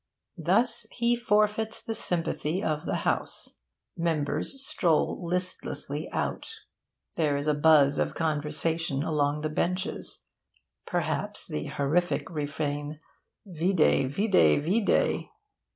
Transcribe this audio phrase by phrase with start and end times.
[0.39, 3.57] Thus he forfeits the sympathy of the House.
[3.95, 6.49] Members stroll listlessly out.
[7.17, 10.25] There is a buzz of conversation along the benches
[10.87, 12.99] perhaps the horrific refrain
[13.47, 15.25] ''Vide, 'Vide, 'Vide.'